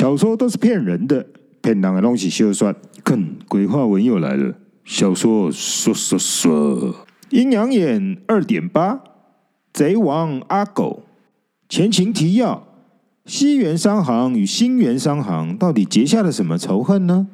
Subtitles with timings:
[0.00, 1.26] 小说都是骗人的，
[1.60, 2.74] 骗人的东西休算。
[3.04, 4.54] 看，鬼话文又来了。
[4.82, 8.98] 小说说说说，阴阳眼二点八，
[9.74, 11.02] 贼王阿狗。
[11.68, 12.66] 前情提要：
[13.26, 17.26] 西园商行与新元商行到底结下了什么仇恨呢？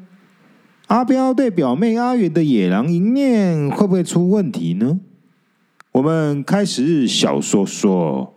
[0.89, 4.99] 阿彪对表妹阿元的野狼一面会不会出问题呢？
[5.93, 8.33] 我们开始小说说。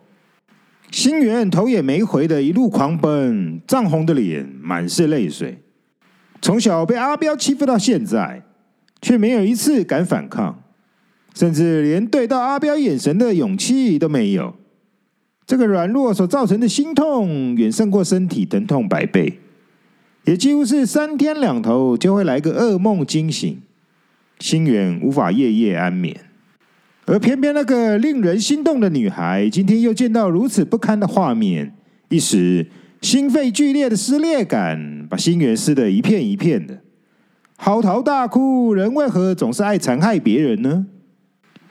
[0.91, 5.61] 心源头也没回的一路狂奔，涨红的脸，满是泪水。
[6.41, 8.43] 从小被阿彪欺负到现在，
[9.01, 10.63] 却没有一次敢反抗，
[11.35, 14.55] 甚至连对到阿彪眼神的勇气都没有。
[15.45, 19.39] 这个软弱所造成的心痛，远胜过身体疼痛百倍，
[20.25, 23.61] 也几乎是三天两头就会来个噩梦惊醒，
[24.39, 26.28] 心源无法夜夜安眠。
[27.09, 31.73] 而偏偏那个令人心动的女孩，今天又见到如此不堪的画面，
[32.09, 32.67] 一时
[33.01, 36.81] 心肺剧烈的撕裂感，把心源撕得一片一片的，
[37.57, 38.75] 嚎啕大哭。
[38.75, 40.85] 人为何总是爱残害别人呢？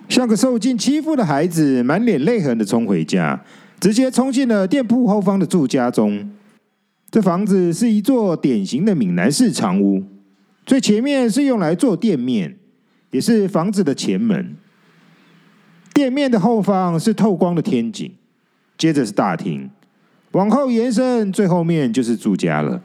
[0.09, 3.41] 像个受尽欺负的孩子，满脸泪痕的冲回家。
[3.79, 6.29] 直接冲进了店铺后方的住家中。
[7.13, 10.03] 这房子是一座典型的闽南式长屋，
[10.67, 12.57] 最前面是用来做店面，
[13.13, 14.57] 也是房子的前门。
[15.99, 18.09] 店面的后方是透光的天井，
[18.77, 19.69] 接着是大厅，
[20.31, 22.81] 往后延伸，最后面就是住家了。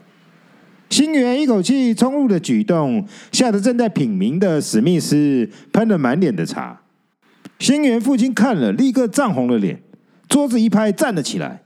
[0.90, 6.80] 新源一口气冲入的举动，吓得正在品茗的史密斯喷了满脸的茶。
[7.60, 9.80] 新源父亲看了，立刻涨红了脸。
[10.28, 11.62] 桌子一拍，站了起来。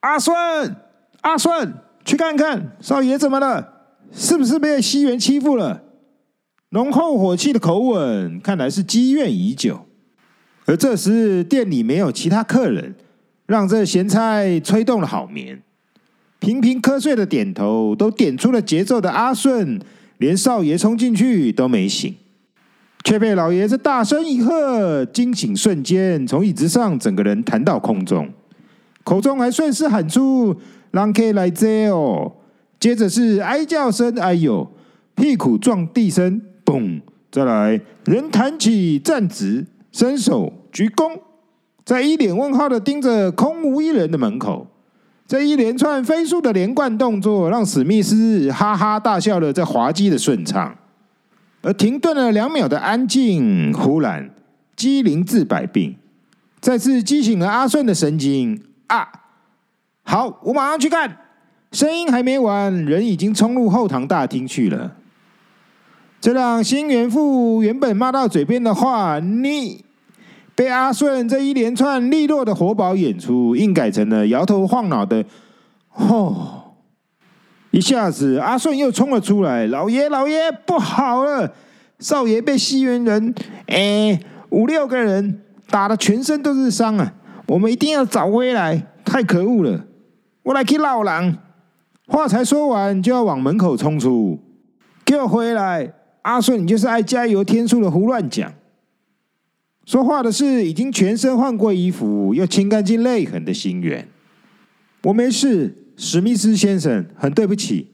[0.00, 0.34] 阿顺，
[1.20, 3.74] 阿顺，去看看少爷怎么了？
[4.10, 5.84] 是不是被西园欺负了？
[6.70, 9.86] 浓厚火气的口吻，看来是积怨已久。
[10.64, 12.94] 而这时店里没有其他客人，
[13.46, 15.62] 让这咸菜催动了好眠。
[16.40, 19.80] 频频瞌睡的点头，都点出了节奏的阿顺，
[20.18, 22.12] 连少爷冲进去都没醒。
[23.04, 28.28] 却被老爷子大声一喝，惊醒瞬间，从椅子上整个人弹到空中，
[29.04, 30.56] 口中还顺势喊出
[30.90, 32.32] “让 K 来接哦”，
[32.80, 34.68] 接着是哀叫声“哎呦”，
[35.14, 36.42] 屁股撞地声
[37.30, 41.18] “”，再来人弹起站直，伸手鞠躬，
[41.84, 44.66] 在一脸问号的盯着空无一人的门口，
[45.26, 50.76] 这一连串飞速的连贯动作，让史密斯哈哈大笑了，这滑稽的顺畅。
[51.62, 54.30] 而停顿了两秒的安静，忽然
[54.76, 55.96] 机灵治百病，
[56.60, 59.08] 再次激醒了阿顺的神经啊！
[60.04, 61.18] 好，我马上去看。
[61.72, 64.96] 声音还没完，人已经冲入后堂大厅去了。
[66.26, 69.84] 这让新元父原本骂到嘴边的话，你
[70.56, 75.24] 被阿顺这一连串利落的活宝演出，硬改成了摇头晃脑的
[75.94, 76.72] 哦。
[77.70, 81.52] 一下子，阿顺又冲了出来：“老爷，老爷，不好了！
[82.00, 83.32] 少爷被西园人，
[83.68, 84.18] 哎，
[84.50, 87.12] 五六个人打得全身都是伤啊！
[87.46, 88.84] 我们一定要找回来！
[89.04, 89.80] 太可恶了！
[90.42, 91.36] 我来去闹狼。”
[92.08, 94.40] 话才说完，就要往门口冲出。
[95.04, 95.92] 给我回来！
[96.26, 98.52] 阿顺，你就是爱加油添醋的胡乱讲。
[99.84, 104.08] 说话的是已经全身换过衣服，又清干净泪痕的心源。
[105.04, 105.84] 我没事。
[105.96, 107.92] 史密斯先生，很对不起，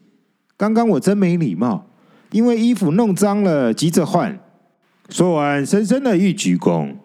[0.56, 1.86] 刚刚我真没礼貌，
[2.32, 4.40] 因为衣服弄脏了，急着换。
[5.10, 6.96] 说完，深深的一鞠躬。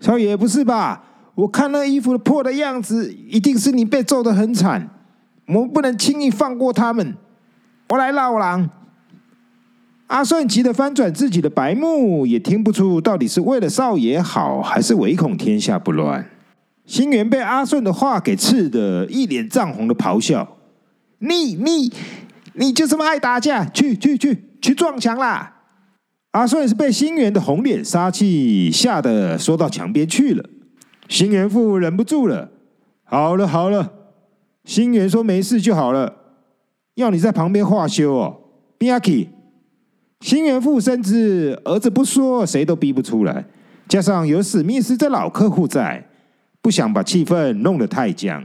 [0.00, 1.04] 少爷，不是吧？
[1.36, 4.90] 我看那衣服破的样子，一定是你被揍得很惨。
[5.46, 7.14] 我们不能轻易放过他们。
[7.88, 8.68] 我来闹狼。
[10.06, 16.24] 阿顺急得翻转自己的白目，也听不出到底是为了少爷好，还是唯恐天下不乱。
[16.84, 20.56] 新源被阿顺的话给刺得一脸涨红的咆哮
[21.18, 21.92] ：“你你
[22.52, 23.64] 你就这么爱打架？
[23.64, 25.54] 去去去去撞墙啦！”
[26.30, 30.44] 阿顺是被新源的红脸杀气吓得缩到墙边去了。
[31.08, 32.50] 新源父忍不住了
[33.02, 33.92] ：“好了好了，
[34.64, 36.14] 新源说没事就好了，
[36.94, 38.42] 要你在旁边画休哦。”
[38.78, 39.28] 边阿 k
[40.20, 43.44] 新元父深知儿子不说谁都逼不出来，
[43.88, 46.08] 加上有史密斯这老客户在。
[46.62, 48.42] 不想把气氛弄得太僵，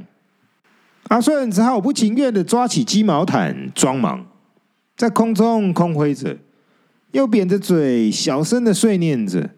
[1.08, 4.24] 阿顺只好不情愿的抓起鸡毛毯装忙，
[4.96, 6.38] 在空中空挥着，
[7.14, 9.50] 又扁着嘴小声的碎念着：“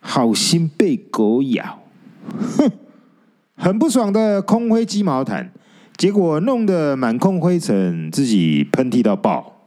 [0.00, 1.78] 好心被狗咬。”
[2.58, 2.72] 哼，
[3.54, 5.52] 很不爽的空挥鸡毛毯，
[5.96, 9.59] 结果弄得满空灰尘，自己喷嚏到爆。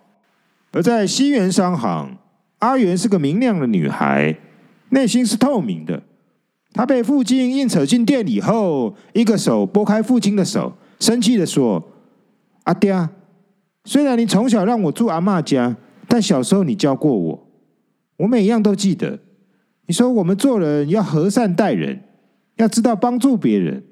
[0.74, 2.18] 而在西园商行，
[2.58, 4.36] 阿元是个明亮的女孩，
[4.90, 6.02] 内心是透明的。
[6.74, 11.92] 她被父亲硬扯进店里后，一个手拨开父亲的手，生气地说
[12.66, 13.08] ：“阿爹，
[13.86, 15.78] 虽然你从小让我住阿妈家，
[16.08, 17.48] 但小时候你教过我，
[18.18, 19.20] 我每样都记得。
[19.86, 22.02] 你说我们做人要和善待人，
[22.56, 23.84] 要知道帮助别人。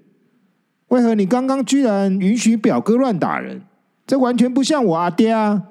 [0.88, 3.62] 为何你刚刚居然允许表哥乱打人？
[4.08, 5.68] 这完全不像我阿爹啊！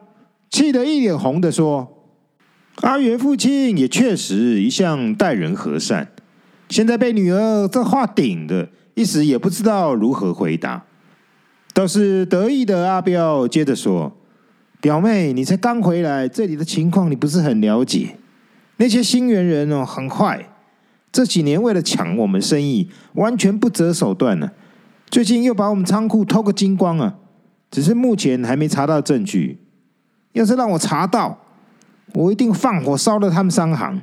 [0.50, 1.96] 气得一脸红的说。
[2.82, 6.12] 阿元父亲也确实一向待人和善，
[6.70, 10.84] 现在被女儿这话顶的，一时也不知道如何回答。
[11.74, 14.16] 倒是得意的阿彪接着说
[14.80, 18.16] ：“表妹，你才刚回来，这里的情况你不是很了解。
[18.78, 20.48] 那些新园人哦，很坏，
[21.12, 24.50] 这几年为了抢我们生意，完全不择手段呢。
[25.10, 27.16] 最近又把我们仓库偷个精光啊！
[27.70, 29.58] 只是目前还没查到证据。
[30.32, 31.38] 要是让我查到，
[32.14, 34.00] 我一定放火烧了他们商行。”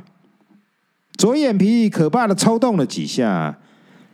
[1.18, 3.58] 左眼皮可怕的抽动了几下。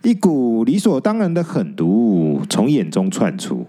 [0.04, 3.66] 一股理所当然的狠毒从眼中窜出。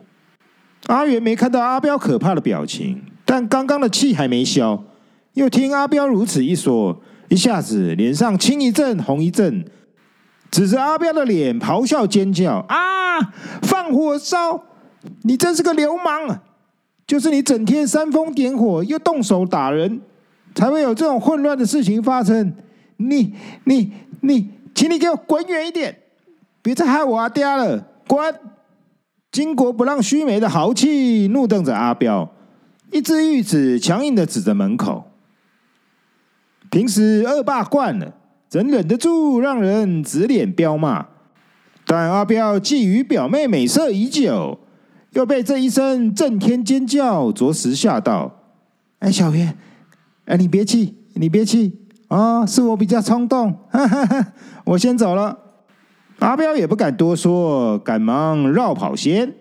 [0.89, 4.83] 阿元没看到阿彪可怕的表情，但刚刚的气还没消，
[5.35, 9.65] 又听阿彪如此一说，一下子脸上青一阵红一阵，
[10.51, 13.21] 指着阿彪的脸咆哮尖叫：“啊！
[13.63, 14.65] 放火烧！
[15.23, 16.41] 你真是个流氓！
[17.07, 20.01] 就是你整天煽风点火，又动手打人，
[20.55, 22.55] 才会有这种混乱的事情发生。
[22.97, 23.35] 你、
[23.65, 26.01] 你、你，请你给我滚远一点！”
[26.63, 27.87] 别再害我阿爹了！
[28.07, 28.35] 滚！
[29.31, 32.33] 金国不让须眉的豪气怒瞪着阿彪，
[32.91, 35.11] 一只玉指强硬的指着门口。
[36.71, 38.15] 平时恶霸惯了，
[38.49, 41.07] 怎忍得住让人指脸彪骂？
[41.85, 44.59] 但阿彪觊觎表妹美色已久，
[45.15, 48.31] 又被这一声震天尖叫着实吓到。
[48.99, 49.57] 哎，小元，
[50.27, 51.79] 哎，你别气，你别气
[52.09, 52.47] 啊、哦！
[52.47, 54.33] 是我比较冲动，哈哈哈，
[54.65, 55.39] 我先走了。
[56.21, 59.35] 阿彪也不敢多说，赶忙绕跑先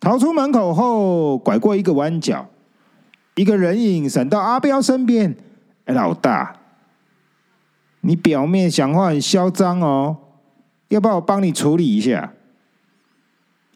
[0.00, 2.48] 逃出门口后，拐过一个弯角，
[3.36, 5.36] 一个人影闪到阿彪身边。
[5.84, 6.56] 哎，老大，
[8.00, 10.16] 你表面讲话很嚣张哦，
[10.88, 12.32] 要不要我帮你处理一下？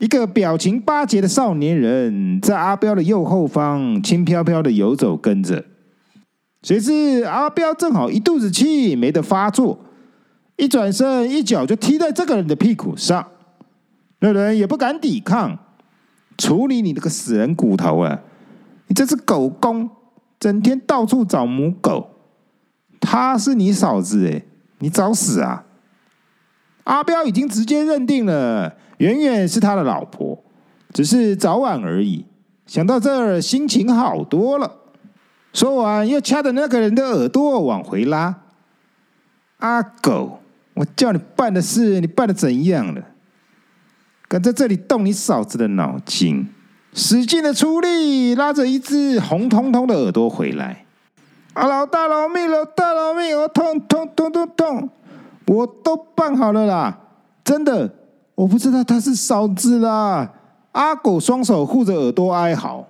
[0.04, 5.64] 一个表情巴结的少年人在阿彪的右后方轻飘飘的游走跟着，
[6.62, 9.82] 谁知阿彪正好一肚子气没得发作。
[10.56, 13.26] 一转身，一脚就踢在这个人的屁股上，
[14.18, 15.58] 那人也不敢抵抗。
[16.36, 18.20] 处理你那个死人骨头啊！
[18.88, 19.88] 你这只狗公，
[20.38, 22.10] 整天到处找母狗。
[23.00, 24.42] 她是你嫂子哎，
[24.80, 25.64] 你找死啊！
[26.82, 30.42] 阿彪已经直接认定了，远远是他的老婆，
[30.92, 32.24] 只是早晚而已。
[32.66, 34.70] 想到这儿，心情好多了。
[35.52, 38.34] 说完，又掐着那个人的耳朵往回拉。
[39.58, 40.40] 阿狗。
[40.74, 43.00] 我叫你办的事，你办的怎样了？
[44.26, 46.48] 敢在这里动你嫂子的脑筋，
[46.92, 50.84] 使劲的出力拉着一只红彤彤的耳朵回来。
[51.52, 53.38] 啊，老大饶命，老大饶命！
[53.38, 54.90] 我痛痛痛痛痛！
[55.46, 56.98] 我都办好了啦，
[57.44, 57.88] 真的，
[58.34, 60.32] 我不知道他是嫂子啦。
[60.72, 62.88] 阿狗双手护着耳朵哀嚎。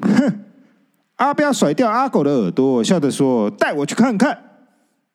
[0.00, 0.40] 哼！
[1.16, 4.38] 阿彪甩掉阿狗的耳朵，笑着说：“带我去看看。”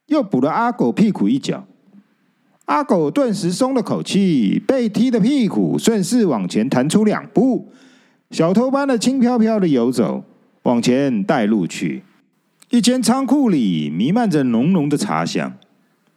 [0.07, 1.63] 又补了阿狗屁股一脚。
[2.65, 7.67] 阿狗顿时松了口气，被踢的屁股顺势往前弹出两步，
[8.31, 10.23] 小偷般的轻飘飘的游走，
[10.63, 12.03] 往前带路去。
[12.71, 15.53] 一间仓库里弥漫着浓浓的茶香，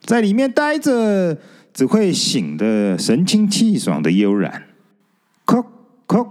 [0.00, 1.36] 在里面待着
[1.74, 4.62] 只会醒得神清气爽的悠然。
[5.44, 5.66] 叩
[6.06, 6.28] 叩，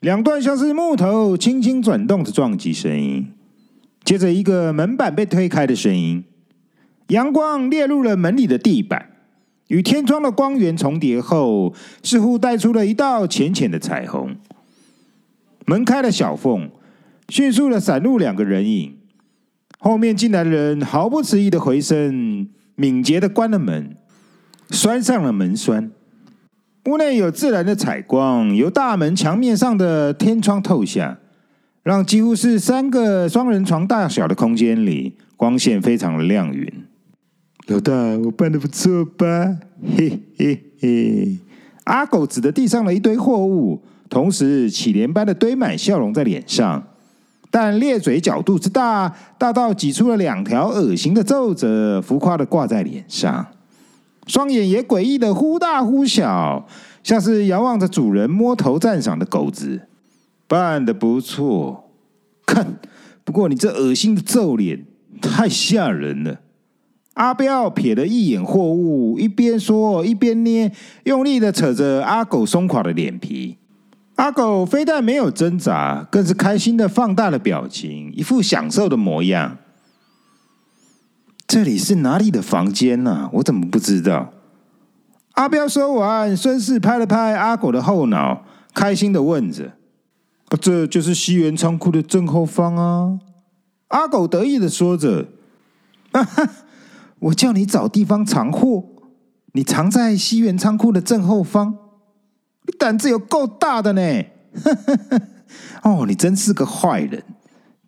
[0.00, 3.26] 两段像是木头轻轻转动的撞击声音，
[4.04, 6.22] 接着一个门板被推开的声音，
[7.08, 9.10] 阳光列入了门里的地板。
[9.66, 14.34] 与天窗的光源重叠后，似乎带出了一道浅浅的彩虹。
[15.66, 16.70] 门开了小缝，
[17.28, 18.96] 迅速的闪入两个人影。
[19.78, 23.94] 后面进来的人毫不迟疑的回身，敏捷的关了门，
[24.70, 25.90] 拴上了门栓。
[26.86, 31.18] 屋内有自然的采光，由大门墙面上的天窗透下，
[31.82, 36.72] 让几乎是三个双人床大小的空间里，光线非常的亮匀。
[37.66, 39.58] 老大，我办的不错吧？
[39.96, 41.36] 嘿嘿嘿！
[41.84, 46.82] 阿狗指着地上的一堆货物，同时乞怜般的堆满笑容在脸上，
[47.50, 53.46] 但咧嘴角度之大，大到挤出了两条恶心的皱褶，浮夸的挂在脸上，
[54.28, 56.68] 双眼也诡异的忽大忽小，
[57.02, 59.88] 像是遥望着主人摸头赞赏的狗子。
[60.46, 61.90] 办的不错，
[62.46, 62.78] 看，
[63.24, 64.84] 不过你这恶心的皱脸
[65.20, 66.40] 太吓人了。
[67.14, 70.70] 阿彪瞥了一眼货物，一边说一边捏，
[71.04, 73.56] 用力的扯着阿狗松垮的脸皮。
[74.16, 79.58] 阿狗非但没有挣扎，更是开心的放大了表情，一副享受的模样。
[81.48, 83.30] 这里是哪里的房间呢、啊？
[83.32, 84.34] 我怎么不知道？
[85.32, 89.72] 阿彪说完，顺势拍了拍阿狗的后脑，开心的问着：“，
[90.60, 93.18] 这就是西园仓库的正后方啊！”
[93.88, 95.26] 阿狗得意的说着
[96.12, 96.50] ：“哈哈，
[97.20, 98.84] 我叫你找地方藏货，
[99.52, 101.78] 你藏在西园仓库的正后方。”
[102.68, 104.24] 你胆子有够大的呢！
[105.82, 107.24] 哦，你真是个坏人，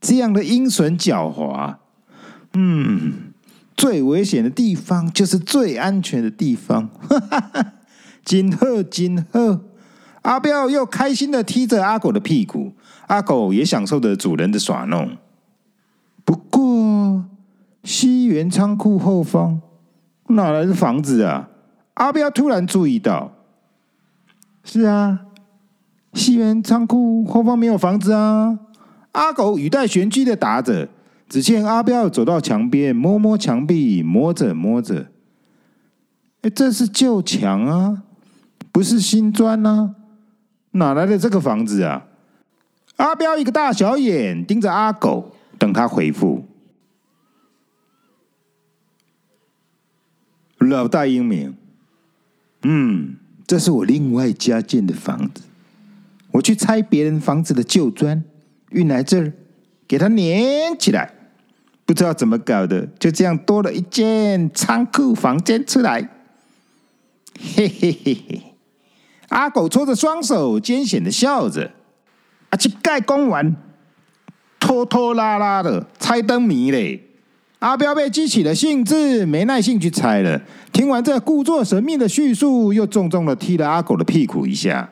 [0.01, 1.77] 这样的阴损狡猾。
[2.55, 3.30] 嗯，
[3.77, 6.91] 最危险的地方就是最安全的地方。
[8.25, 9.65] 金鹤，金鹤，
[10.23, 12.73] 阿彪又开心的踢着阿狗的屁股，
[13.07, 15.17] 阿狗也享受着主人的耍弄。
[16.25, 17.25] 不过，
[17.83, 19.63] 西园仓库后方
[20.29, 21.49] 哪来的房子啊？
[21.95, 23.33] 阿彪突然注意到。
[24.63, 25.21] 是啊，
[26.13, 28.59] 西园仓库后方没有房子啊！
[29.13, 30.89] 阿狗语带玄机的答着。
[31.31, 35.07] 只见阿彪走到墙边，摸摸墙壁，摸着摸着，
[36.43, 38.03] 哎，这是旧墙啊，
[38.73, 39.95] 不是新砖啊，
[40.73, 42.09] 哪来的这个房子啊？
[42.97, 46.45] 阿彪一个大小眼盯着阿狗，等他回复。
[50.59, 51.57] 老大英明，
[52.65, 53.17] 嗯。
[53.47, 55.43] 这是我另外加建的房子，
[56.31, 58.23] 我去拆别人房子的旧砖，
[58.71, 59.33] 运来这儿，
[59.89, 61.13] 给它粘起来，
[61.91, 66.01] 不知道怎么搞的，就这样多了一间仓库房间出来。
[67.37, 68.43] 嘿嘿嘿嘿，
[69.31, 71.69] 阿狗搓着双手，艰险的笑着。
[72.51, 73.57] 啊，去盖公完，
[74.61, 77.09] 拖拖拉拉的猜灯谜嘞。
[77.59, 80.41] 阿彪被激起了兴致，没耐性去猜了。
[80.73, 84.89] 听完这故作神秘的叙述，又重重的踢了阿狗的屁股一下。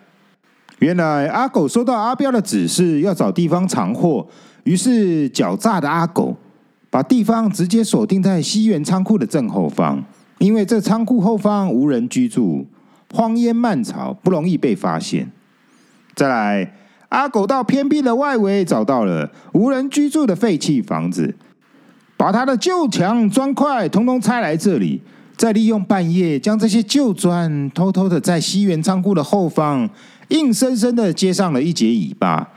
[0.81, 4.26] 原来阿狗收到阿彪的指示，要找地方藏货，
[4.64, 6.37] 于是狡诈的阿狗
[6.90, 10.02] 把地方直接锁定在西园仓库的正后方，
[10.38, 12.66] 因为这仓库后方无人居住，
[13.12, 15.30] 荒烟蔓草，不容易被发现。
[16.14, 16.75] 再来，
[17.11, 21.35] 阿狗到偏僻的外围找到了无人居住的废弃房子。
[22.16, 25.00] 把他的旧墙砖块通通拆来这里，
[25.37, 29.88] 再利用半夜将这些旧砖偷偷的在西园仓库的后方
[30.28, 32.49] 硬生生的接上了一节尾巴，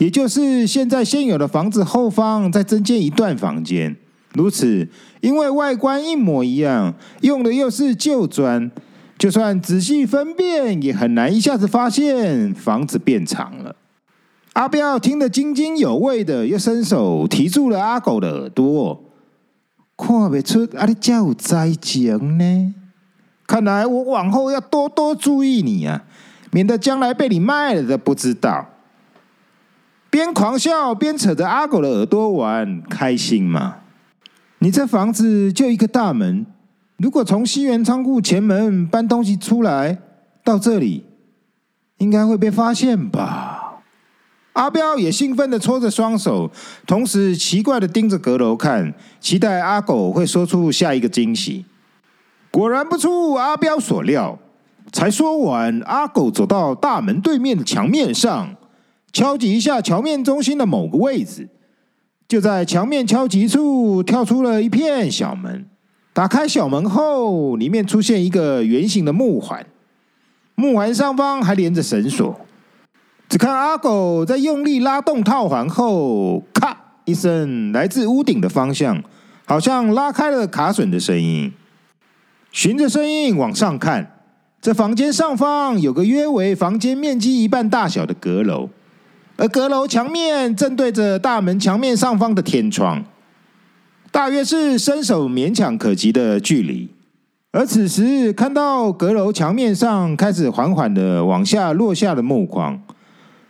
[0.00, 3.94] 也就是现在现有的房子后方再增建一段房间。
[4.32, 4.88] 如此，
[5.20, 8.70] 因为外观一模一样，用的又是旧砖，
[9.18, 13.76] 就算仔细分辨，也很难一下子发现房子变长了。
[14.54, 19.04] 阿彪听得津津有味的，又伸手提住了阿狗的耳朵。
[19.98, 22.74] 看不出阿，你家有灾情呢？
[23.46, 26.04] 看来我往后要多多注意你啊，
[26.52, 28.66] 免得将来被你卖了都不知道。
[30.10, 33.76] 边狂笑边扯着阿狗的耳朵玩，开心吗？
[34.58, 36.44] 你这房子就一个大门，
[36.96, 39.98] 如果从西园仓库前门搬东西出来
[40.42, 41.04] 到这里，
[41.98, 43.82] 应该会被发现吧？
[44.54, 46.50] 阿彪也兴奋的搓着双手，
[46.84, 51.64] 同时奇怪的盯着阁楼看，期待阿狗会说出下一个惊喜。
[52.50, 54.36] 果然不出阿彪所料，
[54.92, 58.56] 才说完，阿狗走到大门对面的墙面上，
[59.12, 61.48] 敲击一下墙面中心的某个位置，
[62.28, 65.66] 就在墙面敲击处跳出了一片小门。
[66.12, 69.64] 打开小门后，里面出现一个圆形的木环，
[70.54, 72.40] 木环上方还连着绳索。
[73.28, 79.02] 只看阿狗在用力拉动套环后，咔一声，来自屋顶的方向，
[79.44, 81.52] 好像拉开了卡榫的声音。
[82.50, 84.18] 循着声音往上看，
[84.60, 88.68] 这房间上方有个约为房间面积一半大小的阁楼，
[89.40, 93.02] 而阁楼墙面正对着大门墙面上方的天窗，
[94.10, 96.90] 大约是伸手勉强可及的距离。
[97.50, 102.78] 而此时看到阁楼墙面上开始缓缓的往下落下的木框。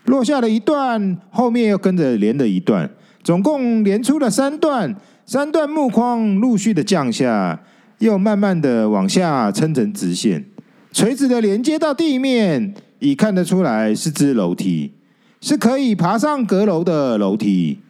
[0.04, 2.88] 落下了一段，后面又跟着连了一段，
[3.25, 4.94] 总共连出了三段。
[5.26, 7.61] 三段木框陆续的降下，
[7.99, 10.44] 又慢慢的往下撑成直线，
[10.92, 14.92] 垂直的连接到地面，已看得出来是支楼梯，
[15.40, 17.80] 是可以爬上阁楼的楼梯。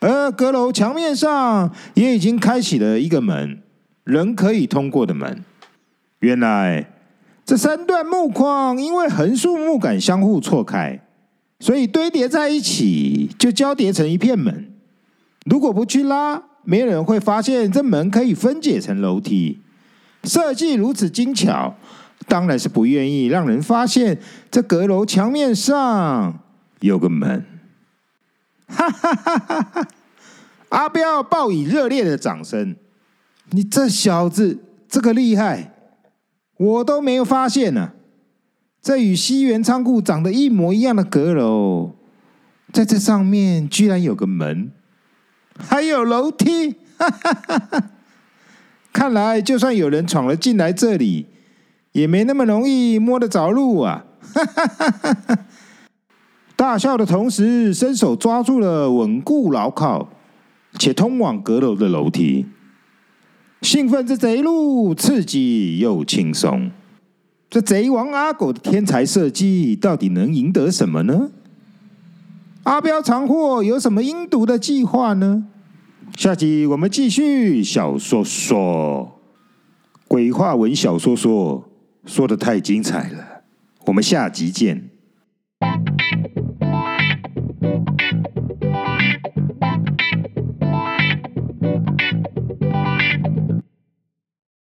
[0.00, 3.62] 而阁楼墙面上也已经开启了一个门，
[4.04, 5.42] 人可以通过的门。
[6.20, 6.90] 原来
[7.44, 11.00] 这三段木框因为横竖木杆相互错开。
[11.60, 14.70] 所以堆叠在一起，就交叠成一片门。
[15.46, 19.60] 如果不去拉，没人会发现这门可以分解成楼梯。
[20.24, 21.74] 设计如此精巧，
[22.26, 24.18] 当然是不愿意让人发现
[24.50, 26.38] 这阁楼墙面上
[26.86, 27.44] 有个门。
[28.66, 29.88] 哈哈哈哈哈！
[30.70, 32.76] 阿彪报以热烈的掌声。
[33.50, 35.74] 你这小子，这个厉害，
[36.56, 37.94] 我都没有发现呢、啊。
[38.80, 41.94] 这与西园仓库长得一模一样的阁楼，
[42.72, 44.72] 在这上面居然有个门，
[45.56, 46.76] 还有楼梯。
[46.98, 47.90] 哈哈哈哈！
[48.92, 51.26] 看来，就算有人闯了进来这里，
[51.92, 54.04] 也没那么容易摸得着路啊！
[54.20, 55.38] 哈哈哈哈哈！
[56.56, 60.08] 大笑的同时，伸手抓住了稳固牢靠
[60.78, 62.46] 且通往阁楼的楼梯。
[63.62, 66.70] 兴奋之贼路，刺激又轻松。
[67.50, 71.30] 这贼王阿狗的天才设计，到底能赢得什么呢？
[72.64, 75.46] 阿彪藏货有什么阴毒的计划呢？
[76.16, 79.20] 下集我们继续小说说
[80.06, 81.68] 鬼话文小说说，
[82.06, 83.42] 说的太精彩了，
[83.86, 84.90] 我们下集见。